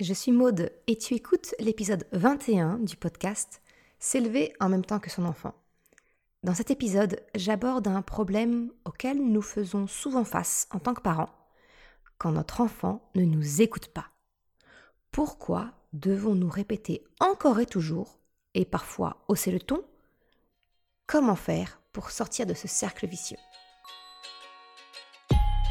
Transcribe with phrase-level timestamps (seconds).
[0.00, 3.60] je suis Maude et tu écoutes l'épisode 21 du podcast
[3.98, 5.54] S'élever en même temps que son enfant.
[6.42, 11.30] Dans cet épisode, j'aborde un problème auquel nous faisons souvent face en tant que parents
[12.18, 14.06] quand notre enfant ne nous écoute pas.
[15.10, 18.18] Pourquoi devons-nous répéter encore et toujours,
[18.54, 19.82] et parfois hausser le ton
[21.06, 23.38] Comment faire pour sortir de ce cercle vicieux?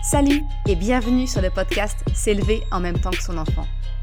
[0.03, 3.65] Salut et bienvenue sur le podcast S'élever en même temps que son enfant.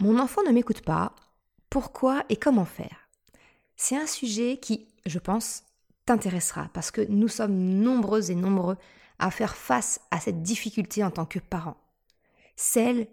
[0.00, 1.14] mon enfant ne m'écoute pas.
[1.70, 3.08] Pourquoi et comment faire?
[3.76, 5.64] C'est un sujet qui, je pense,
[6.06, 8.76] t'intéressera parce que nous sommes nombreux et nombreux
[9.18, 11.76] à faire face à cette difficulté en tant que parent.
[12.56, 13.08] Celle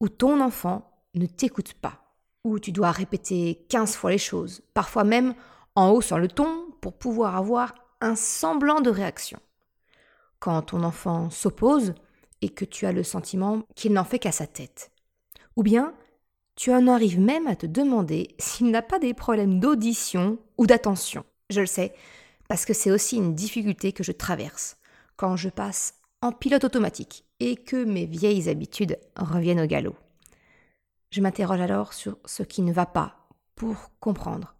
[0.00, 2.00] où ton enfant ne t'écoute pas,
[2.44, 5.34] où tu dois répéter 15 fois les choses, parfois même
[5.74, 9.40] en haut sur le ton pour pouvoir avoir un semblant de réaction.
[10.38, 11.94] Quand ton enfant s'oppose
[12.42, 14.92] et que tu as le sentiment qu'il n'en fait qu'à sa tête.
[15.56, 15.92] Ou bien
[16.58, 21.24] tu en arrives même à te demander s'il n'a pas des problèmes d'audition ou d'attention.
[21.50, 21.94] Je le sais,
[22.48, 24.76] parce que c'est aussi une difficulté que je traverse
[25.14, 29.94] quand je passe en pilote automatique et que mes vieilles habitudes reviennent au galop.
[31.12, 34.56] Je m'interroge alors sur ce qui ne va pas pour comprendre.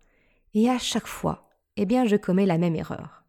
[0.54, 3.24] Et à chaque fois, eh bien, je commets la même erreur.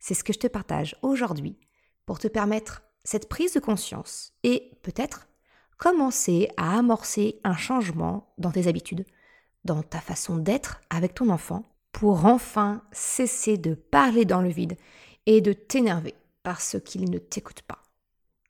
[0.00, 1.56] C'est ce que je te partage aujourd'hui
[2.04, 5.28] pour te permettre cette prise de conscience et peut-être
[5.78, 9.04] commencer à amorcer un changement dans tes habitudes,
[9.64, 14.76] dans ta façon d'être avec ton enfant, pour enfin cesser de parler dans le vide
[15.26, 17.82] et de t'énerver parce qu'il ne t'écoute pas.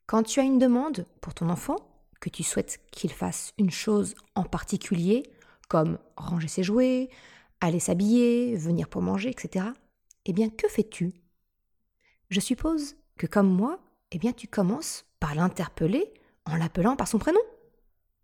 [0.05, 1.77] Quand tu as une demande pour ton enfant,
[2.19, 5.23] que tu souhaites qu'il fasse une chose en particulier,
[5.67, 7.09] comme ranger ses jouets,
[7.61, 9.65] aller s'habiller, venir pour manger, etc.,
[10.25, 11.13] eh bien, que fais-tu?
[12.29, 13.79] Je suppose que comme moi,
[14.11, 16.13] eh bien, tu commences par l'interpeller
[16.47, 17.39] en l'appelant par son prénom.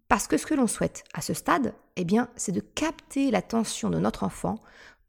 [0.07, 3.89] Parce que ce que l'on souhaite à ce stade, eh bien, c'est de capter l'attention
[3.89, 4.59] de notre enfant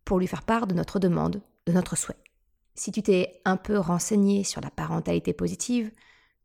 [0.05, 2.17] pour lui faire part de notre demande, de notre souhait.
[2.75, 5.91] Si tu t'es un peu renseigné sur la parentalité positive,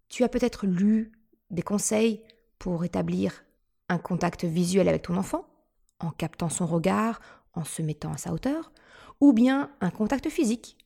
[0.09, 1.11] tu as peut-être lu
[1.49, 2.21] des conseils
[2.59, 3.43] pour établir
[3.89, 5.45] un contact visuel avec ton enfant,
[5.99, 7.19] en captant son regard,
[7.53, 8.71] en se mettant à sa hauteur,
[9.19, 10.77] ou bien un contact physique,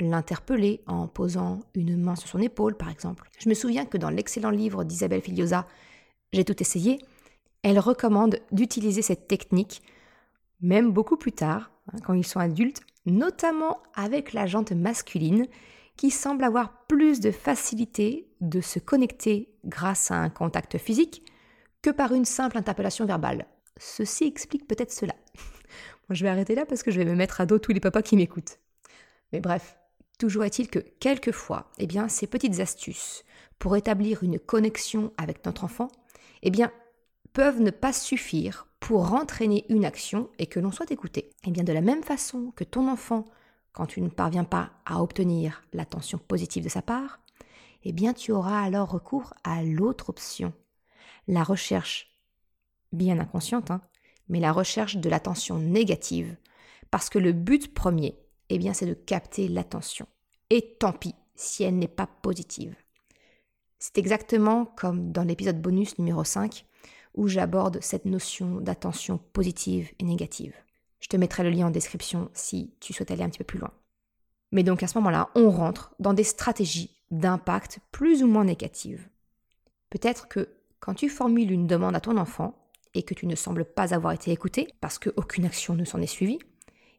[0.00, 3.28] l'interpeller en posant une main sur son épaule, par exemple.
[3.38, 5.66] Je me souviens que dans l'excellent livre d'Isabelle Filiosa,
[6.32, 6.98] J'ai tout essayé,
[7.62, 9.82] elle recommande d'utiliser cette technique,
[10.60, 15.46] même beaucoup plus tard, hein, quand ils sont adultes, notamment avec la jante masculine,
[15.96, 21.22] qui semble avoir plus de facilité de se connecter grâce à un contact physique
[21.80, 23.46] que par une simple interpellation verbale.
[23.78, 25.14] Ceci explique peut-être cela.
[26.10, 28.02] je vais arrêter là parce que je vais me mettre à dos tous les papas
[28.02, 28.58] qui m'écoutent.
[29.32, 29.78] Mais bref,
[30.18, 33.24] Toujours est-il que quelquefois, eh bien, ces petites astuces
[33.58, 35.88] pour établir une connexion avec notre enfant,
[36.42, 36.72] eh bien,
[37.32, 41.30] peuvent ne pas suffire pour entraîner une action et que l'on soit écouté.
[41.44, 43.26] Eh bien, de la même façon que ton enfant,
[43.72, 47.20] quand tu ne parviens pas à obtenir l'attention positive de sa part,
[47.84, 50.52] eh bien, tu auras alors recours à l'autre option,
[51.28, 52.10] la recherche,
[52.92, 53.82] bien inconsciente, hein,
[54.28, 56.36] mais la recherche de l'attention négative,
[56.90, 58.16] parce que le but premier,
[58.50, 60.06] eh bien c'est de capter l'attention.
[60.50, 62.74] Et tant pis si elle n'est pas positive.
[63.78, 66.64] C'est exactement comme dans l'épisode bonus numéro 5
[67.14, 70.54] où j'aborde cette notion d'attention positive et négative.
[71.00, 73.58] Je te mettrai le lien en description si tu souhaites aller un petit peu plus
[73.58, 73.72] loin.
[74.52, 79.08] Mais donc à ce moment-là, on rentre dans des stratégies d'impact plus ou moins négatives.
[79.90, 80.48] Peut-être que
[80.80, 82.54] quand tu formules une demande à ton enfant
[82.94, 86.06] et que tu ne sembles pas avoir été écouté parce qu'aucune action ne s'en est
[86.06, 86.38] suivie,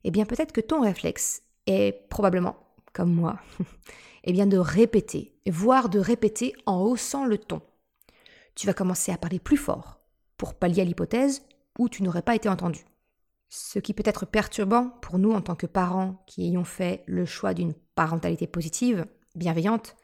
[0.08, 2.56] eh bien peut-être que ton réflexe est probablement,
[2.94, 3.42] comme moi,
[4.24, 7.62] eh bien de répéter, voire de répéter en haussant le ton.
[8.56, 10.00] Tu vas commencer à parler plus fort
[10.38, 11.44] pour pallier à l'hypothèse
[11.78, 12.86] où tu n'aurais pas été entendu.
[13.50, 17.26] Ce qui peut être perturbant pour nous en tant que parents qui ayons fait le
[17.26, 19.06] choix d'une parentalité positive,
[19.36, 19.98] bienveillante,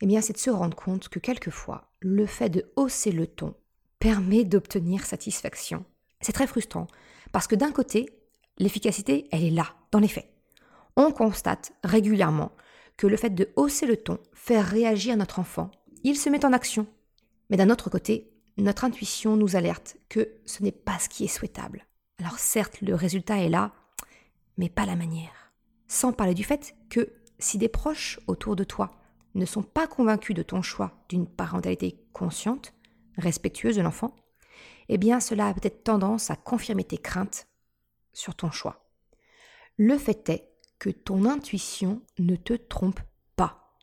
[0.00, 3.54] eh bien c'est de se rendre compte que quelquefois, le fait de hausser le ton
[3.98, 5.84] permet d'obtenir satisfaction.
[6.22, 6.86] C'est très frustrant
[7.32, 8.15] parce que d'un côté,
[8.58, 10.30] L'efficacité, elle est là, dans les faits.
[10.96, 12.52] On constate régulièrement
[12.96, 15.70] que le fait de hausser le ton fait réagir notre enfant.
[16.04, 16.86] Il se met en action.
[17.50, 21.28] Mais d'un autre côté, notre intuition nous alerte que ce n'est pas ce qui est
[21.28, 21.86] souhaitable.
[22.18, 23.72] Alors certes, le résultat est là,
[24.56, 25.52] mais pas la manière.
[25.86, 28.92] Sans parler du fait que si des proches autour de toi
[29.34, 32.72] ne sont pas convaincus de ton choix d'une parentalité consciente,
[33.18, 34.16] respectueuse de l'enfant,
[34.88, 37.46] eh bien cela a peut-être tendance à confirmer tes craintes
[38.16, 38.88] sur ton choix.
[39.76, 43.00] Le fait est que ton intuition ne te trompe
[43.36, 43.78] pas.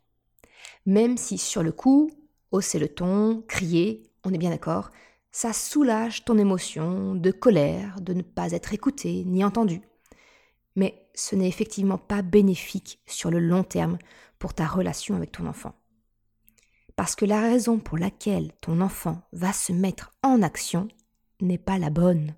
[0.85, 2.09] Même si sur le coup,
[2.51, 4.89] hausser le ton, crier, on est bien d'accord,
[5.31, 9.81] ça soulage ton émotion de colère, de ne pas être écouté ni entendu.
[10.75, 13.97] Mais ce n'est effectivement pas bénéfique sur le long terme
[14.39, 15.73] pour ta relation avec ton enfant.
[16.95, 20.87] Parce que la raison pour laquelle ton enfant va se mettre en action
[21.41, 22.35] n'est pas la bonne.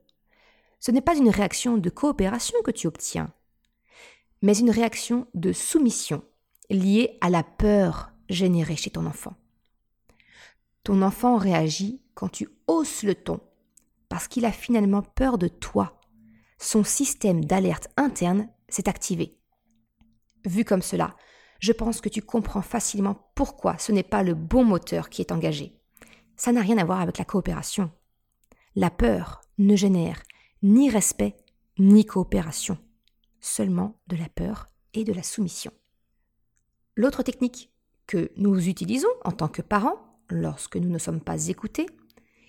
[0.85, 3.33] Ce n'est pas une réaction de coopération que tu obtiens,
[4.43, 6.23] mais une réaction de soumission
[6.69, 9.33] liée à la peur générée chez ton enfant.
[10.83, 13.39] Ton enfant réagit quand tu hausses le ton,
[14.09, 15.99] parce qu'il a finalement peur de toi.
[16.59, 19.39] Son système d'alerte interne s'est activé.
[20.45, 21.15] Vu comme cela,
[21.61, 25.31] je pense que tu comprends facilement pourquoi ce n'est pas le bon moteur qui est
[25.31, 25.79] engagé.
[26.35, 27.89] Ça n'a rien à voir avec la coopération.
[28.75, 30.21] La peur ne génère
[30.65, 31.37] ni respect
[31.77, 32.79] ni coopération,
[33.39, 35.71] seulement de la peur et de la soumission.
[36.95, 37.71] L'autre technique
[38.07, 41.85] que nous utilisons en tant que parents lorsque nous ne sommes pas écoutés,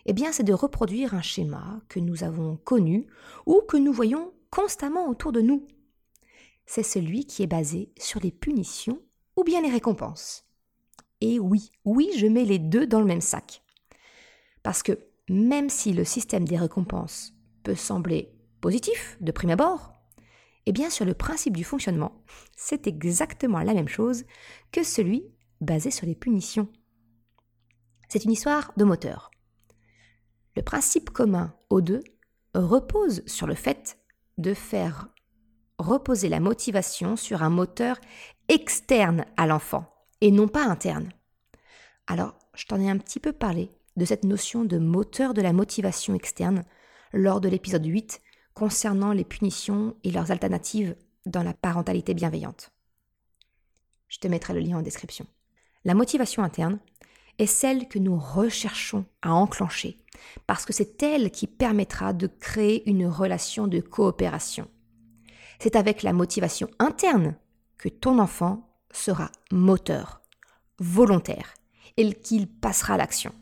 [0.07, 3.07] eh c'est de reproduire un schéma que nous avons connu
[3.45, 5.69] ou que nous voyons constamment autour de nous.
[6.65, 8.99] C'est celui qui est basé sur les punitions
[9.37, 10.47] ou bien les récompenses.
[11.21, 13.63] Et oui, oui, je mets les deux dans le même sac.
[14.63, 14.99] Parce que
[15.29, 17.36] même si le système des récompenses
[17.67, 19.93] peut sembler positif de prime abord,
[20.67, 22.23] eh bien sur le principe du fonctionnement,
[22.57, 24.23] c'est exactement la même chose
[24.71, 25.25] que celui
[25.61, 26.69] basé sur les punitions.
[28.09, 29.33] C'est une histoire de moteur.
[30.55, 32.05] Le principe commun aux deux
[32.55, 33.99] repose sur le fait
[34.39, 35.09] de faire
[35.81, 37.99] reposer la motivation sur un moteur
[38.47, 41.09] externe à l'enfant et non pas interne.
[42.07, 45.53] Alors, je t'en ai un petit peu parlé de cette notion de moteur de la
[45.53, 46.63] motivation externe
[47.13, 48.21] lors de l'épisode 8
[48.55, 52.71] concernant les punitions et leurs alternatives dans la parentalité bienveillante.
[54.09, 55.27] Je te mettrai le lien en description.
[55.85, 56.79] La motivation interne
[57.39, 59.99] est celle que nous recherchons à enclencher,
[60.47, 64.69] parce que c'est elle qui permettra de créer une relation de coopération.
[65.59, 67.37] C'est avec la motivation interne
[67.79, 70.23] que ton enfant sera moteur,
[70.79, 71.55] volontaire,
[71.97, 73.33] et qu'il passera à l'action.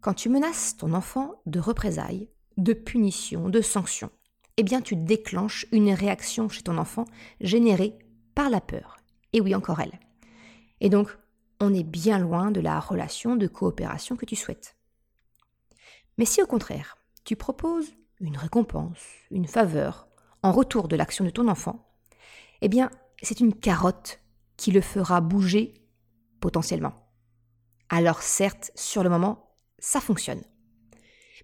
[0.00, 2.28] Quand tu menaces ton enfant de représailles,
[2.60, 4.10] de punitions, de sanctions,
[4.56, 7.06] eh bien tu déclenches une réaction chez ton enfant
[7.40, 7.98] générée
[8.34, 8.98] par la peur.
[9.32, 9.98] Et oui, encore elle.
[10.80, 11.16] Et donc,
[11.60, 14.76] on est bien loin de la relation de coopération que tu souhaites.
[16.18, 20.08] Mais si au contraire, tu proposes une récompense, une faveur,
[20.42, 21.86] en retour de l'action de ton enfant,
[22.60, 22.90] eh bien,
[23.22, 24.20] c'est une carotte
[24.56, 25.74] qui le fera bouger
[26.40, 26.92] potentiellement.
[27.88, 30.42] Alors certes, sur le moment, ça fonctionne.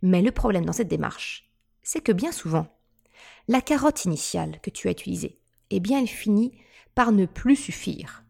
[0.02, 1.50] Mais le problème dans cette démarche,
[1.82, 2.66] c'est que bien souvent,
[3.48, 5.38] la carotte initiale que tu as utilisée,
[5.70, 6.58] eh bien, elle finit
[6.94, 8.24] par ne plus suffire.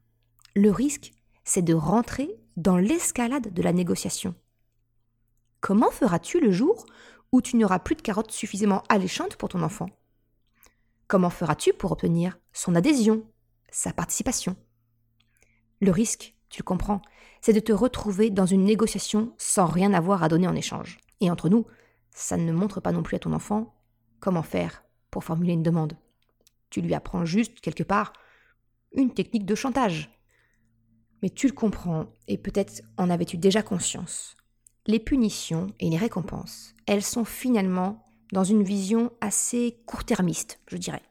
[0.54, 1.12] Le risque,
[1.44, 4.34] c'est de rentrer dans l'escalade de la négociation.
[5.60, 6.86] Comment feras-tu le jour
[7.32, 9.88] où tu n'auras plus de carottes suffisamment alléchantes pour ton enfant?
[11.08, 13.24] Comment feras-tu pour obtenir son adhésion,
[13.70, 14.56] sa participation?
[15.81, 17.02] Le risque, tu le comprends,
[17.41, 20.98] c'est de te retrouver dans une négociation sans rien avoir à donner en échange.
[21.20, 21.67] Et entre nous,
[22.11, 23.75] ça ne montre pas non plus à ton enfant
[24.20, 25.96] comment faire pour formuler une demande.
[26.70, 28.13] Tu lui apprends juste, quelque part,
[28.93, 30.11] une technique de chantage.
[31.23, 34.37] Mais tu le comprends, et peut-être en avais-tu déjà conscience.
[34.87, 41.03] Les punitions et les récompenses, elles sont finalement dans une vision assez court-termiste, je dirais.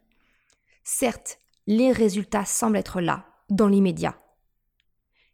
[0.83, 4.17] Certes, les résultats semblent être là, dans l'immédiat.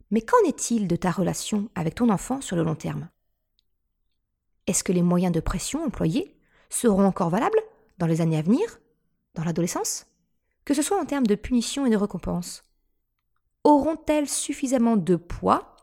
[0.10, 3.10] Mais qu'en est-il de ta relation avec ton enfant sur le long terme?
[4.72, 6.34] Est-ce que les moyens de pression employés
[6.70, 7.60] seront encore valables
[7.98, 8.80] dans les années à venir,
[9.36, 10.06] dans l'adolescence?
[10.64, 12.64] Que ce soit en termes de punition et de récompense.
[13.66, 15.76] Auront-elles suffisamment de poids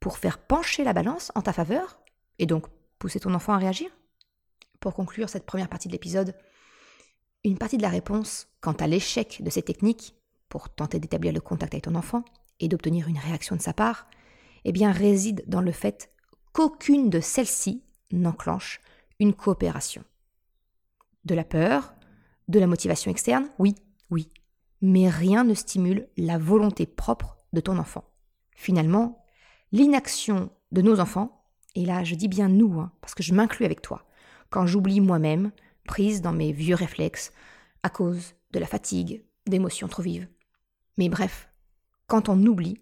[0.00, 2.00] pour faire pencher la balance en ta faveur
[2.38, 2.64] et donc
[2.98, 3.90] pousser ton enfant à réagir?
[4.80, 6.34] Pour conclure cette première partie de l'épisode,
[7.44, 10.16] une partie de la réponse quant à l'échec de ces techniques
[10.48, 12.24] pour tenter d'établir le contact avec ton enfant
[12.58, 14.08] et d'obtenir une réaction de sa part,
[14.64, 16.10] eh bien réside dans le fait
[16.54, 18.80] qu'aucune de celles-ci n'enclenche
[19.18, 20.04] une coopération.
[21.24, 21.94] De la peur,
[22.48, 23.74] de la motivation externe, oui,
[24.10, 24.28] oui,
[24.80, 28.04] mais rien ne stimule la volonté propre de ton enfant.
[28.56, 29.24] Finalement,
[29.72, 31.40] l'inaction de nos enfants
[31.74, 34.06] et là je dis bien nous, hein, parce que je m'inclus avec toi,
[34.50, 35.52] quand j'oublie moi-même,
[35.84, 37.32] prise dans mes vieux réflexes,
[37.82, 40.28] à cause de la fatigue, d'émotions trop vives.
[40.98, 41.48] Mais bref,
[42.06, 42.80] quand on oublie,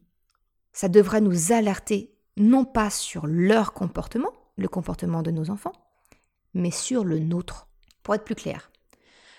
[0.72, 5.72] ça devrait nous alerter non pas sur leur comportement, le comportement de nos enfants,
[6.52, 7.68] mais sur le nôtre.
[8.02, 8.70] Pour être plus clair,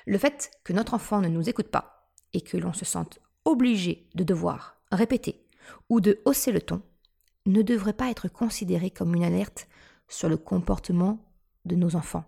[0.06, 4.08] le fait que notre enfant ne nous écoute pas et que l'on se sente obligé
[4.16, 5.46] de devoir répéter
[5.90, 6.82] ou de hausser le ton
[7.46, 9.68] ne devrait pas être considéré comme une alerte
[10.08, 11.20] sur le comportement
[11.66, 12.26] de nos enfants,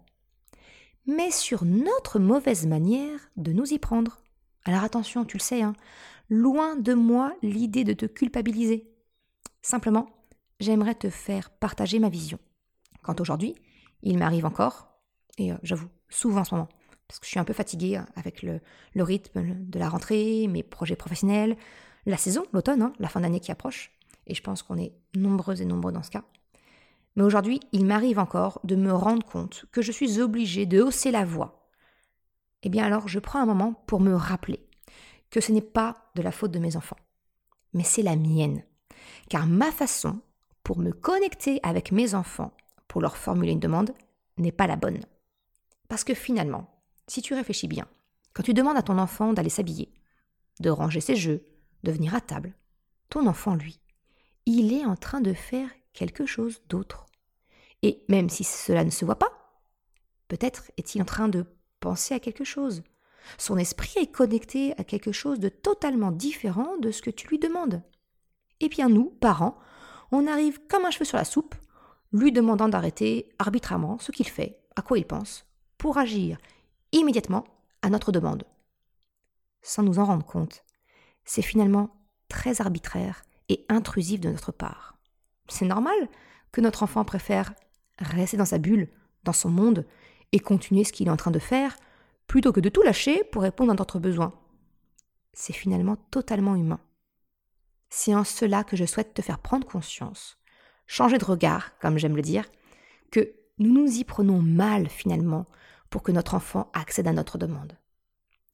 [1.05, 4.19] mais sur notre mauvaise manière de nous y prendre.
[4.65, 5.73] Alors attention, tu le sais, hein,
[6.29, 8.91] loin de moi l'idée de te culpabiliser.
[9.61, 10.07] Simplement,
[10.59, 12.39] j'aimerais te faire partager ma vision.
[13.03, 13.55] Quand aujourd'hui,
[14.03, 14.89] il m'arrive encore,
[15.37, 16.69] et euh, j'avoue, souvent en ce moment,
[17.07, 18.61] parce que je suis un peu fatiguée hein, avec le,
[18.95, 21.57] rythme de la rentrée, mes projets professionnels,
[22.05, 23.91] la saison, l'automne, hein, la fin d'année qui approche,
[24.27, 26.23] et je pense qu'on est nombreux et nombreux dans ce cas.
[27.15, 31.11] Mais aujourd'hui, il m'arrive encore de me rendre compte que je suis obligée de hausser
[31.11, 31.69] la voix.
[32.63, 34.65] Eh bien alors, je prends un moment pour me rappeler
[35.29, 36.97] que ce n'est pas de la faute de mes enfants,
[37.73, 38.63] mais c'est la mienne.
[39.29, 40.21] Car ma façon
[40.63, 42.53] pour me connecter avec mes enfants,
[42.91, 43.93] pour leur formuler une demande,
[44.37, 44.99] n'est pas la bonne.
[45.87, 47.87] Parce que finalement, si tu réfléchis bien,
[48.33, 49.93] quand tu demandes à ton enfant d'aller s'habiller,
[50.59, 51.45] de ranger ses jeux,
[51.83, 52.53] de venir à table,
[53.07, 53.79] ton enfant, lui,
[54.45, 57.05] il est en train de faire quelque chose d'autre.
[57.81, 59.61] Et même si cela ne se voit pas,
[60.27, 61.45] peut-être est-il en train de
[61.79, 62.83] penser à quelque chose.
[63.37, 67.39] Son esprit est connecté à quelque chose de totalement différent de ce que tu lui
[67.39, 67.83] demandes.
[68.59, 69.57] Et bien nous, parents,
[70.11, 71.55] on arrive comme un cheveu sur la soupe,
[72.13, 75.45] lui demandant d'arrêter arbitrairement ce qu'il fait, à quoi il pense,
[75.77, 76.37] pour agir
[76.91, 77.45] immédiatement
[77.81, 78.45] à notre demande.
[79.61, 80.63] Sans nous en rendre compte,
[81.25, 81.89] c'est finalement
[82.27, 84.97] très arbitraire et intrusif de notre part.
[85.47, 86.09] C'est normal
[86.51, 87.53] que notre enfant préfère
[87.99, 88.89] rester dans sa bulle,
[89.23, 89.85] dans son monde,
[90.31, 91.75] et continuer ce qu'il est en train de faire,
[92.27, 94.33] plutôt que de tout lâcher pour répondre à notre besoin.
[95.33, 96.79] C'est finalement totalement humain.
[97.89, 100.37] C'est en cela que je souhaite te faire prendre conscience,
[100.87, 102.45] changer de regard, comme j'aime le dire,
[103.11, 105.45] que nous nous y prenons mal finalement
[105.89, 107.77] pour que notre enfant accède à notre demande.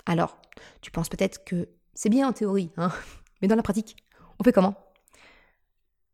[0.06, 0.38] Alors,
[0.82, 2.92] tu penses peut-être que c'est bien en théorie, hein
[3.42, 3.96] mais dans la pratique,
[4.40, 4.76] on fait comment?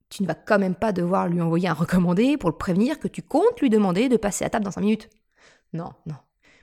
[0.09, 3.07] Tu ne vas quand même pas devoir lui envoyer un recommandé pour le prévenir que
[3.07, 5.09] tu comptes lui demander de passer à table dans 5 minutes.
[5.73, 6.17] Non, non.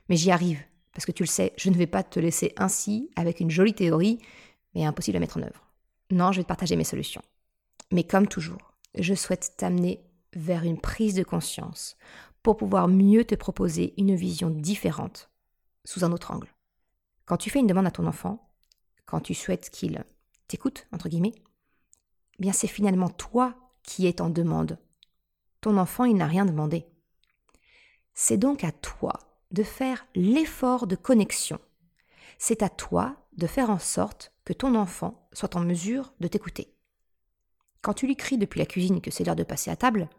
[0.07, 0.59] Mais j'y arrive,
[0.93, 3.73] parce que tu le sais, je ne vais pas te laisser ainsi avec une jolie
[3.73, 4.19] théorie,
[4.73, 5.67] mais impossible à mettre en œuvre.
[6.11, 7.21] Non, je vais te partager mes solutions.
[7.91, 11.97] Mais comme toujours, je souhaite t'amener vers une prise de conscience
[12.43, 15.29] pour pouvoir mieux te proposer une vision différente
[15.85, 16.53] sous un autre angle.
[17.25, 18.49] Quand tu fais une demande à ton enfant,
[19.05, 20.03] quand tu souhaites qu'il
[20.47, 24.79] t'écoute, entre guillemets, eh bien c'est finalement toi qui es en demande.
[25.61, 26.85] Ton enfant, il n'a rien demandé.
[28.13, 29.13] C'est donc à toi
[29.51, 31.59] de faire l'effort de connexion.
[32.37, 36.73] C'est à toi de faire en sorte que ton enfant soit en mesure de t'écouter.
[37.81, 40.09] Quand tu lui cries depuis la cuisine que c'est l'heure de passer à table,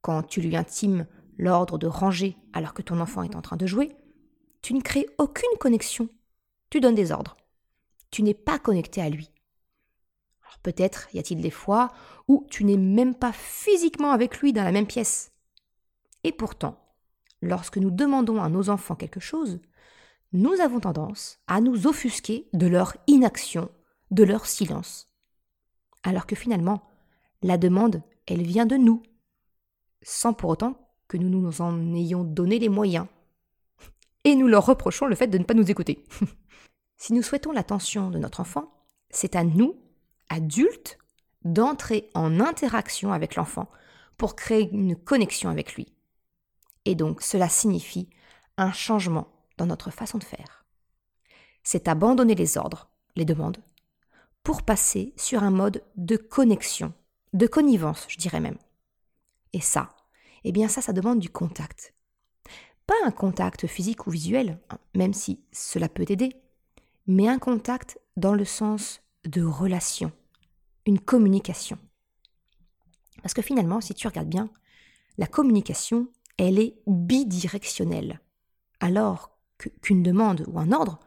[0.00, 1.06] quand tu lui intimes
[1.36, 3.94] l'ordre de ranger alors que ton enfant est en train de jouer,
[4.62, 6.08] tu ne crées aucune connexion.
[6.70, 7.36] Tu donnes des ordres.
[8.10, 9.30] Tu n'es pas connecté à lui.
[10.42, 11.92] Alors peut-être y a-t-il des fois
[12.28, 15.32] où tu n'es même pas physiquement avec lui dans la même pièce.
[16.22, 16.78] Et pourtant,
[17.42, 19.60] lorsque nous demandons à nos enfants quelque chose,
[20.32, 23.70] nous avons tendance à nous offusquer de leur inaction,
[24.10, 25.08] de leur silence.
[26.02, 26.82] Alors que finalement,
[27.44, 29.02] la demande, elle vient de nous,
[30.02, 33.06] sans pour autant que nous nous en ayons donné les moyens.
[34.24, 36.06] Et nous leur reprochons le fait de ne pas nous écouter.
[36.96, 38.72] si nous souhaitons l'attention de notre enfant,
[39.10, 39.76] c'est à nous,
[40.30, 40.98] adultes,
[41.42, 43.68] d'entrer en interaction avec l'enfant
[44.16, 45.92] pour créer une connexion avec lui.
[46.86, 48.08] Et donc cela signifie
[48.56, 50.64] un changement dans notre façon de faire.
[51.62, 53.58] C'est abandonner les ordres, les demandes,
[54.42, 56.94] pour passer sur un mode de connexion,
[57.34, 58.58] de connivence, je dirais même.
[59.52, 59.94] Et ça,
[60.44, 61.92] eh bien ça, ça demande du contact.
[62.86, 66.30] Pas un contact physique ou visuel, hein, même si cela peut aider,
[67.06, 70.12] mais un contact dans le sens de relation,
[70.86, 71.78] une communication.
[73.22, 74.48] Parce que finalement, si tu regardes bien,
[75.18, 78.20] la communication, elle est bidirectionnelle.
[78.80, 79.36] Alors
[79.82, 81.00] qu'une demande ou un ordre,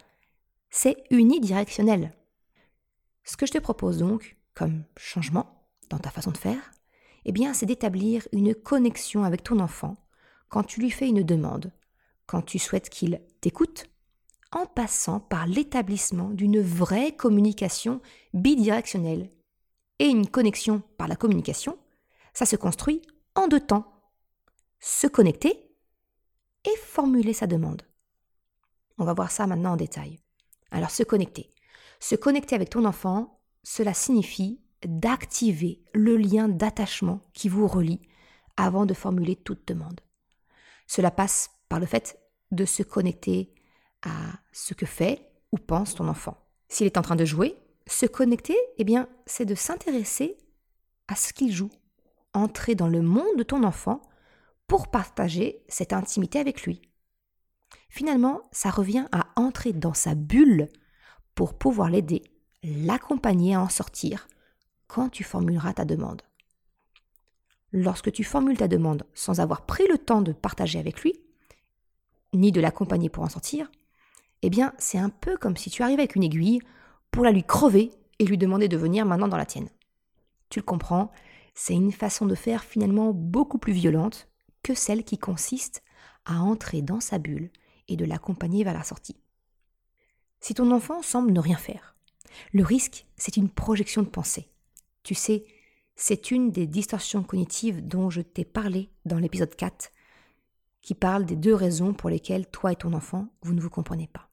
[0.70, 2.14] c'est unidirectionnel.
[3.24, 5.57] Ce que je te propose donc, comme changement
[5.90, 6.72] dans ta façon de faire,
[7.26, 9.96] eh bien, c'est d'établir une connexion avec ton enfant
[10.50, 11.72] quand tu lui fais une demande,
[12.26, 13.86] quand tu souhaites qu'il t'écoute,
[14.52, 18.02] en passant par l'établissement d'une vraie communication
[18.34, 19.30] bidirectionnelle.
[20.00, 21.78] Et une connexion par la communication,
[22.34, 23.02] ça se construit
[23.36, 23.92] en deux temps,
[24.80, 25.70] se connecter
[26.66, 27.82] et formuler sa demande.
[28.98, 30.20] On va voir ça maintenant en détail.
[30.72, 31.54] Alors se connecter.
[32.00, 38.02] Se connecter avec ton enfant, cela signifie d'activer le lien d'attachement qui vous relie
[38.56, 40.02] avant de formuler toute demande.
[40.88, 42.20] Cela passe par le fait
[42.52, 43.54] de se connecter
[44.04, 46.38] à ce que fait ou pense ton enfant.
[46.70, 47.58] S'il est en train de jouer,
[47.88, 50.38] se connecter, eh bien, c'est de s'intéresser
[51.08, 51.70] à ce qu'il joue,
[52.34, 54.02] entrer dans le monde de ton enfant
[54.68, 56.82] pour partager cette intimité avec lui.
[57.90, 60.70] Finalement, ça revient à entrer dans sa bulle
[61.36, 62.24] pour pouvoir l'aider,
[62.64, 64.28] l'accompagner à en sortir
[64.88, 66.22] quand tu formuleras ta demande.
[67.72, 71.14] Lorsque tu formules ta demande sans avoir pris le temps de partager avec lui,
[72.34, 73.70] ni de l'accompagner pour en sortir,
[74.42, 76.62] eh bien, c'est un peu comme si tu arrivais avec une aiguille
[77.12, 79.70] pour la lui crever et lui demander de venir maintenant dans la tienne.
[80.50, 81.12] Tu le comprends,
[81.54, 84.28] c'est une façon de faire finalement beaucoup plus violente
[84.64, 85.84] que celle qui consiste
[86.26, 87.50] à entrer dans sa bulle
[87.88, 89.18] et de l'accompagner vers la sortie.
[90.40, 91.96] Si ton enfant semble ne rien faire,
[92.54, 94.50] le risque, c'est une projection de pensée.
[95.08, 95.46] Tu sais,
[95.96, 99.90] c'est une des distorsions cognitives dont je t'ai parlé dans l'épisode 4,
[100.82, 104.08] qui parle des deux raisons pour lesquelles toi et ton enfant, vous ne vous comprenez
[104.08, 104.30] pas.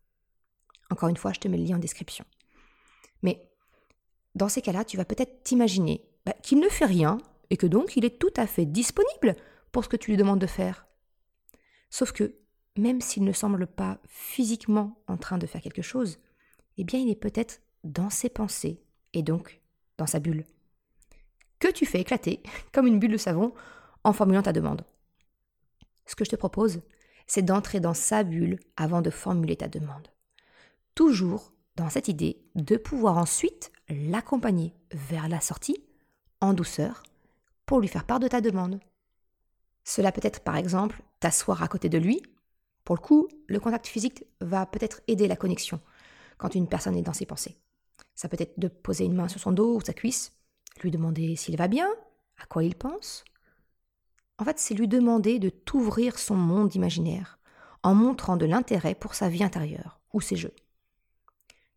[0.91, 2.25] Encore une fois, je te mets le lien en description.
[3.23, 3.49] Mais
[4.35, 7.19] dans ces cas-là, tu vas peut-être t'imaginer bah, qu'il ne fait rien
[7.51, 9.37] et que donc il est tout à fait disponible
[9.71, 10.89] pour ce que tu lui demandes de faire.
[11.89, 12.35] Sauf que,
[12.77, 16.19] même s'il ne semble pas physiquement en train de faire quelque chose,
[16.79, 19.61] eh bien il est peut-être dans ses pensées et donc
[19.99, 20.45] dans sa bulle.
[21.65, 22.43] Que tu fais éclater
[22.73, 23.55] comme une bulle de savon
[24.03, 24.85] en formulant ta demande.
[26.05, 26.83] Ce que je te propose,
[27.27, 30.09] c'est d'entrer dans sa bulle avant de formuler ta demande.
[30.95, 35.83] Toujours dans cette idée de pouvoir ensuite l'accompagner vers la sortie
[36.43, 37.03] en douceur
[37.65, 38.79] pour lui faire part de ta demande.
[39.85, 42.21] Cela peut être par exemple t'asseoir à côté de lui.
[42.85, 45.81] Pour le coup, le contact physique va peut-être aider la connexion
[46.37, 47.57] quand une personne est dans ses pensées.
[48.15, 50.31] Ça peut être de poser une main sur son dos ou sa cuisse,
[50.81, 51.89] lui demander s'il va bien,
[52.41, 53.25] à quoi il pense.
[54.39, 57.39] En fait, c'est lui demander de t'ouvrir son monde imaginaire
[57.83, 60.55] en montrant de l'intérêt pour sa vie intérieure ou ses jeux.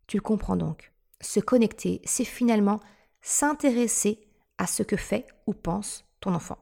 [0.06, 0.92] Tu le comprends donc.
[1.20, 2.80] Se connecter, c'est finalement
[3.20, 6.58] s'intéresser à ce que fait ou pense ton enfant.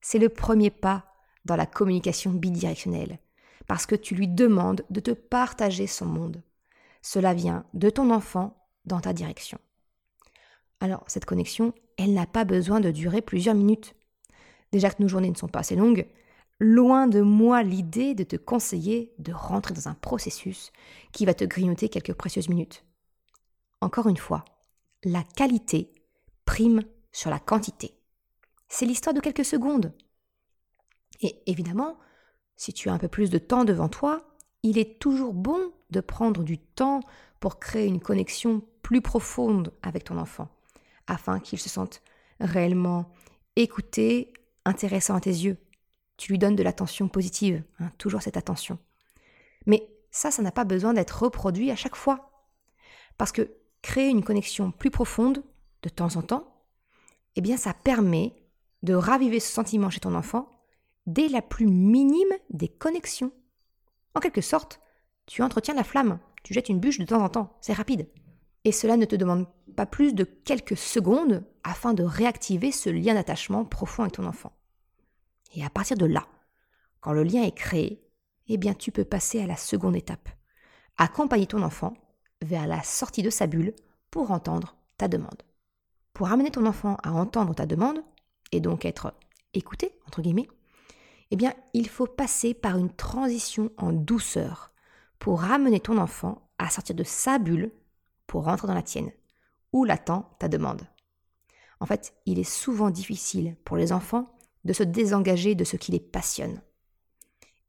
[0.00, 1.06] C'est le premier pas
[1.44, 3.18] dans la communication bidirectionnelle,
[3.66, 6.42] parce que tu lui demandes de te partager son monde.
[7.02, 9.58] Cela vient de ton enfant dans ta direction.
[10.80, 13.94] Alors, cette connexion, elle n'a pas besoin de durer plusieurs minutes.
[14.72, 16.06] Déjà que nos journées ne sont pas assez longues,
[16.58, 20.72] loin de moi l'idée de te conseiller de rentrer dans un processus
[21.12, 22.84] qui va te grignoter quelques précieuses minutes.
[23.80, 24.44] Encore une fois,
[25.04, 25.92] la qualité
[26.44, 27.94] prime sur la quantité.
[28.68, 29.92] C'est l'histoire de quelques secondes.
[31.20, 31.98] Et évidemment,
[32.56, 34.26] si tu as un peu plus de temps devant toi,
[34.62, 37.00] il est toujours bon de prendre du temps
[37.40, 40.48] pour créer une connexion plus profonde avec ton enfant,
[41.06, 42.02] afin qu'il se sente
[42.40, 43.12] réellement
[43.56, 44.32] écouté,
[44.64, 45.58] intéressant à tes yeux.
[46.16, 48.78] Tu lui donnes de l'attention positive, hein, toujours cette attention.
[49.66, 52.30] Mais ça, ça n'a pas besoin d'être reproduit à chaque fois.
[53.18, 53.50] Parce que
[53.82, 55.42] créer une connexion plus profonde,
[55.82, 56.64] de temps en temps,
[57.36, 58.34] eh bien ça permet
[58.82, 60.48] de raviver ce sentiment chez ton enfant
[61.06, 63.30] dès la plus minime des connexions.
[64.14, 64.80] En quelque sorte,
[65.26, 68.08] tu entretiens la flamme, tu jettes une bûche de temps en temps, c'est rapide.
[68.64, 73.14] Et cela ne te demande pas plus de quelques secondes afin de réactiver ce lien
[73.14, 74.52] d'attachement profond avec ton enfant.
[75.54, 76.26] Et à partir de là,
[77.00, 78.02] quand le lien est créé,
[78.48, 80.28] eh bien tu peux passer à la seconde étape.
[80.96, 81.94] Accompagner ton enfant
[82.42, 83.74] vers la sortie de sa bulle
[84.10, 85.42] pour entendre ta demande.
[86.12, 88.02] Pour amener ton enfant à entendre ta demande,
[88.52, 89.14] et donc être
[89.52, 90.48] écouté, entre guillemets,
[91.30, 94.72] eh bien, il faut passer par une transition en douceur
[95.18, 97.72] pour amener ton enfant à sortir de sa bulle
[98.26, 99.10] pour rentrer dans la tienne,
[99.72, 100.86] où l'attend ta demande.
[101.80, 105.92] En fait, il est souvent difficile pour les enfants de se désengager de ce qui
[105.92, 106.60] les passionne.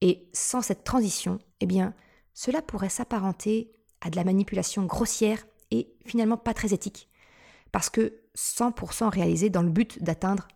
[0.02, 1.94] Et sans cette transition, eh bien,
[2.34, 7.10] cela pourrait s'apparenter à de la manipulation grossière et finalement pas très éthique,
[7.72, 10.48] parce que 100% réalisé dans le but d'atteindre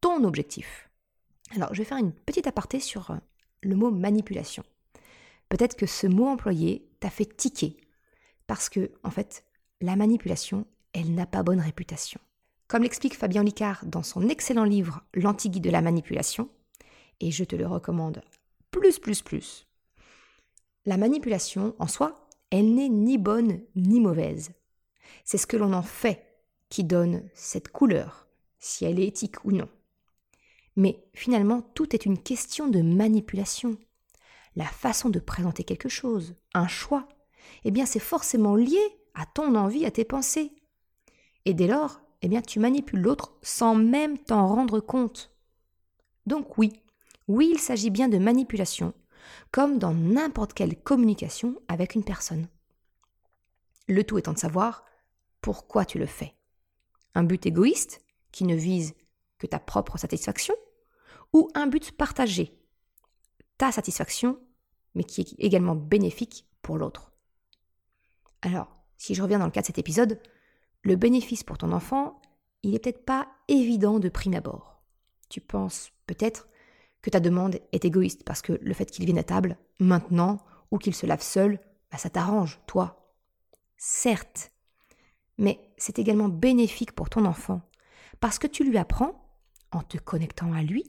[0.00, 0.88] ton objectif.
[1.54, 3.16] Alors, je vais faire une petite aparté sur euh,
[3.62, 4.64] le mot manipulation.
[5.48, 7.76] Peut-être que ce mot employé t'a fait tiquer,
[8.46, 9.44] parce que, en fait,
[9.80, 12.20] la manipulation, elle n'a pas bonne réputation.
[12.68, 16.48] Comme l'explique Fabien Licard dans son excellent livre L'antigue de la manipulation,
[17.20, 18.22] et je te le recommande
[18.70, 19.66] plus, plus, plus,
[20.86, 24.52] la manipulation en soi, elle n'est ni bonne ni mauvaise.
[25.24, 26.24] C'est ce que l'on en fait
[26.68, 28.28] qui donne cette couleur,
[28.58, 29.68] si elle est éthique ou non.
[30.76, 33.76] Mais finalement, tout est une question de manipulation.
[34.54, 37.08] La façon de présenter quelque chose, un choix,
[37.64, 38.80] eh bien c'est forcément lié
[39.14, 40.52] à ton envie, à tes pensées.
[41.46, 45.32] Et dès lors, eh bien tu manipules l'autre sans même t'en rendre compte.
[46.26, 46.72] Donc oui,
[47.28, 48.92] oui, il s'agit bien de manipulation,
[49.52, 52.48] comme dans n'importe quelle communication avec une personne.
[53.86, 54.84] Le tout étant de savoir
[55.40, 56.34] pourquoi tu le fais.
[57.14, 58.94] Un but égoïste, qui ne vise
[59.38, 60.54] que ta propre satisfaction,
[61.32, 62.58] ou un but partagé,
[63.56, 64.40] ta satisfaction,
[64.96, 67.12] mais qui est également bénéfique pour l'autre.
[68.42, 70.20] Alors, si je reviens dans le cas de cet épisode,
[70.86, 72.20] le bénéfice pour ton enfant,
[72.62, 74.80] il n'est peut-être pas évident de prime abord.
[75.28, 76.48] Tu penses peut-être
[77.02, 80.38] que ta demande est égoïste parce que le fait qu'il vienne à table maintenant
[80.70, 83.12] ou qu'il se lave seul, bah, ça t'arrange, toi.
[83.76, 84.52] Certes,
[85.38, 87.62] mais c'est également bénéfique pour ton enfant
[88.20, 89.22] parce que tu lui apprends,
[89.72, 90.84] en te connectant à lui,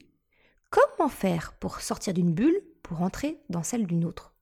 [0.70, 4.32] comment faire pour sortir d'une bulle pour entrer dans celle d'une autre.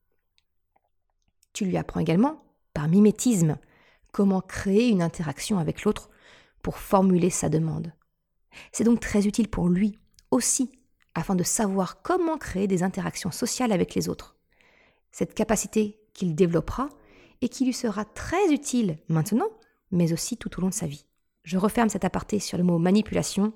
[1.55, 3.59] Tu lui apprends également, par mimétisme,
[4.16, 6.09] comment créer une interaction avec l'autre
[6.62, 7.92] pour formuler sa demande.
[8.72, 9.98] C'est donc très utile pour lui
[10.31, 10.72] aussi,
[11.14, 14.35] afin de savoir comment créer des interactions sociales avec les autres.
[15.12, 16.88] Cette capacité qu'il développera
[17.42, 19.50] et qui lui sera très utile maintenant,
[19.90, 21.05] mais aussi tout au long de sa vie.
[21.42, 23.52] Je referme cet aparté sur le mot manipulation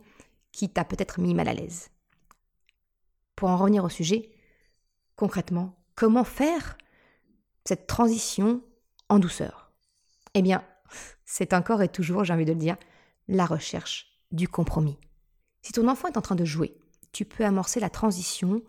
[0.53, 1.88] qui t'a peut-être mis mal à l'aise.
[3.35, 4.31] Pour en revenir au sujet,
[5.16, 6.77] concrètement, comment faire
[7.64, 8.62] cette transition
[9.09, 9.60] en douceur?
[10.35, 10.64] Eh bien,
[11.25, 12.77] c'est encore et toujours, j'ai envie de le dire,
[13.29, 14.99] la recherche du compromis.
[15.62, 16.77] Si ton enfant est en train de jouer,
[17.12, 18.62] tu peux amorcer la transition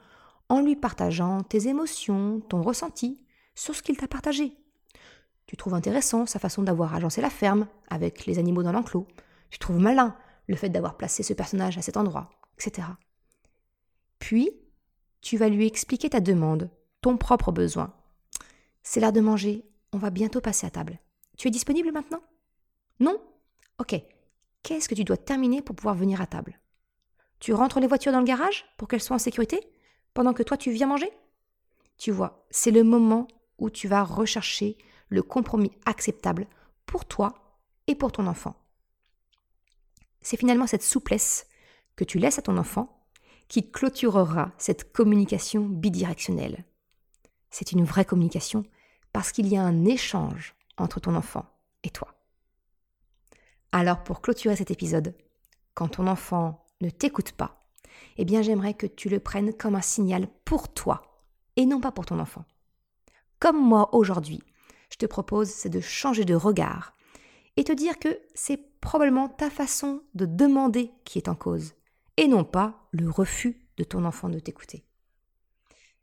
[0.49, 3.23] en lui partageant tes émotions, ton ressenti
[3.55, 4.53] sur ce qu'il t'a partagé.
[5.45, 9.07] Tu trouves intéressant sa façon d'avoir agencé la ferme avec les animaux dans l'enclos.
[9.49, 10.15] Tu trouves malin
[10.47, 12.87] le fait d'avoir placé ce personnage à cet endroit, etc.
[14.19, 14.51] Puis,
[15.21, 16.69] tu vas lui expliquer ta demande,
[17.01, 17.93] ton propre besoin.
[18.83, 20.99] C'est l'heure de manger, on va bientôt passer à table.
[21.41, 22.21] Tu es disponible maintenant?
[22.99, 23.19] Non?
[23.79, 23.95] Ok.
[24.61, 26.59] Qu'est-ce que tu dois terminer pour pouvoir venir à table?
[27.39, 29.59] Tu rentres les voitures dans le garage pour qu'elles soient en sécurité?
[30.13, 31.11] Pendant que toi tu viens manger?
[31.97, 33.27] Tu vois, c'est le moment
[33.57, 34.77] où tu vas rechercher
[35.09, 36.45] le compromis acceptable
[36.85, 37.33] pour toi
[37.87, 38.55] et pour ton enfant.
[40.21, 41.47] C'est finalement cette souplesse
[41.95, 43.03] que tu laisses à ton enfant
[43.47, 46.65] qui clôturera cette communication bidirectionnelle.
[47.49, 48.63] C'est une vraie communication
[49.11, 51.45] parce qu'il y a un échange entre ton enfant
[51.83, 52.15] et toi.
[53.71, 55.15] Alors pour clôturer cet épisode,
[55.73, 57.65] quand ton enfant ne t'écoute pas,
[58.17, 61.23] eh bien j'aimerais que tu le prennes comme un signal pour toi
[61.55, 62.45] et non pas pour ton enfant.
[63.39, 64.43] Comme moi aujourd'hui,
[64.89, 66.93] je te propose c'est de changer de regard
[67.57, 71.73] et te dire que c'est probablement ta façon de demander qui est en cause,
[72.17, 74.83] et non pas le refus de ton enfant de t'écouter.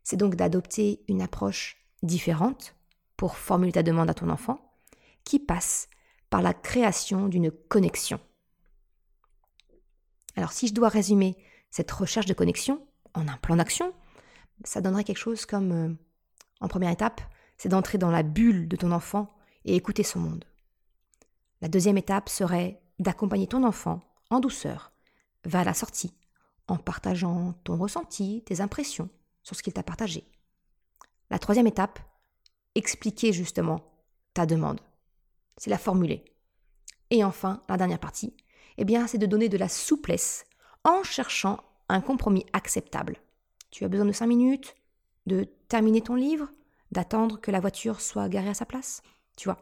[0.03, 2.75] C'est donc d'adopter une approche différente
[3.19, 4.61] pour formuler ta demande à ton enfant,
[5.25, 5.89] qui passe
[6.29, 8.17] par la création d'une connexion.
[10.37, 11.35] Alors si je dois résumer
[11.69, 12.81] cette recherche de connexion
[13.13, 13.93] en un plan d'action,
[14.63, 15.93] ça donnerait quelque chose comme, euh,
[16.61, 17.19] en première étape,
[17.57, 19.27] c'est d'entrer dans la bulle de ton enfant
[19.65, 20.45] et écouter son monde.
[21.59, 24.93] La deuxième étape serait d'accompagner ton enfant en douceur
[25.43, 26.15] vers la sortie,
[26.69, 29.09] en partageant ton ressenti, tes impressions
[29.43, 30.23] sur ce qu'il t'a partagé.
[31.29, 31.99] La troisième étape,
[32.79, 33.81] expliquer justement
[34.33, 34.81] ta demande.
[35.57, 36.25] C'est la formuler.
[37.11, 38.35] Et enfin, la dernière partie,
[38.77, 40.45] eh bien, c'est de donner de la souplesse
[40.83, 43.17] en cherchant un compromis acceptable.
[43.71, 44.75] Tu as besoin de cinq minutes,
[45.25, 46.49] de terminer ton livre,
[46.91, 49.03] d'attendre que la voiture soit garée à sa place,
[49.37, 49.59] tu vois.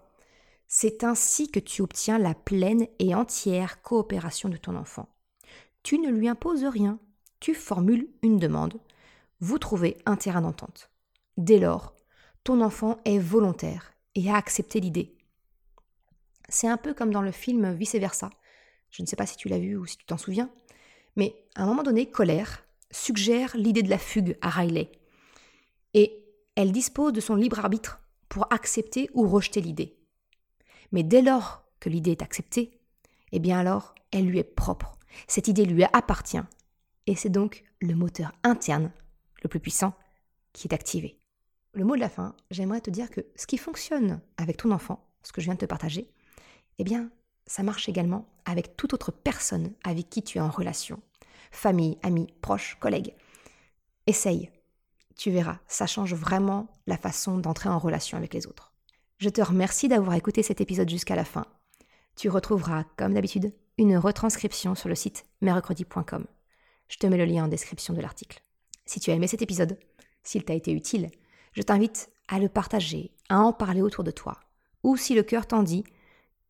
[0.67, 5.09] C'est ainsi que tu obtiens la pleine et entière coopération de ton enfant.
[5.83, 6.99] Tu ne lui imposes rien,
[7.39, 8.79] tu formules une demande,
[9.39, 10.89] vous trouvez un terrain d'entente.
[11.37, 11.95] Dès lors,
[12.47, 15.17] ton enfant est volontaire et a accepté l'idée.
[16.47, 18.29] C'est un peu comme dans le film Vice-versa.
[18.89, 20.49] Je ne sais pas si tu l'as vu ou si tu t'en souviens,
[21.17, 24.89] mais à un moment donné, Colère suggère l'idée de la fugue à Riley.
[25.93, 26.23] Et
[26.55, 29.97] elle dispose de son libre arbitre pour accepter ou rejeter l'idée.
[30.93, 32.79] Mais dès lors que l'idée est acceptée,
[33.33, 34.97] eh bien alors, elle lui est propre.
[35.27, 36.37] Cette idée lui appartient.
[37.07, 38.93] Et c'est donc le moteur interne,
[39.43, 39.93] le plus puissant,
[40.53, 41.19] qui est activé.
[41.77, 45.07] Le mot de la fin, j'aimerais te dire que ce qui fonctionne avec ton enfant,
[45.21, 46.09] ce que je viens de te partager,
[46.79, 47.11] eh bien,
[47.45, 50.99] ça marche également avec toute autre personne avec qui tu es en relation.
[51.51, 53.13] Famille, amis, proches, collègues.
[54.07, 54.49] Essaye.
[55.17, 58.73] Tu verras, ça change vraiment la façon d'entrer en relation avec les autres.
[59.19, 61.45] Je te remercie d'avoir écouté cet épisode jusqu'à la fin.
[62.15, 66.25] Tu retrouveras, comme d'habitude, une retranscription sur le site mercredi.com.
[66.87, 68.41] je te mets le lien en description de l'article.
[68.87, 69.77] Si tu as aimé cet épisode,
[70.23, 71.11] s'il t'a été utile,
[71.57, 74.39] je t'invite à le partager, à en parler autour de toi.
[74.83, 75.83] Ou si le cœur t'en dit,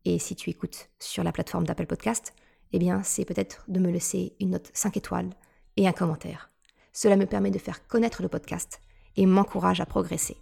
[0.04, 2.34] et si tu écoutes sur la plateforme d'Apple Podcast,
[2.74, 5.30] eh bien, c'est peut-être de me laisser une note 5 étoiles
[5.78, 6.50] et un commentaire.
[6.91, 8.82] Cela me permet de faire connaître le podcast
[9.15, 10.36] et m'encourage à progresser.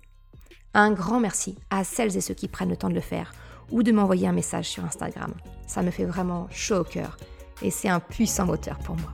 [0.74, 3.34] Un grand merci à celles et ceux qui prennent le temps de le faire
[3.70, 5.36] ou de m'envoyer un message sur Instagram.
[5.68, 7.18] Ça me fait vraiment chaud au cœur
[7.62, 9.14] et c'est un puissant moteur pour moi.